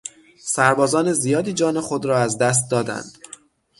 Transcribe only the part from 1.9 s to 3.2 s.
را از دست دادند